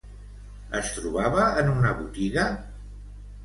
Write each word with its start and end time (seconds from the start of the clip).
Es 0.79 0.89
trobava 0.95 1.45
en 1.65 1.71
una 1.77 1.95
botiga? 2.03 2.51